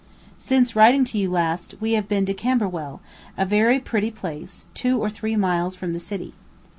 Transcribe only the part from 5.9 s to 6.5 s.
the city.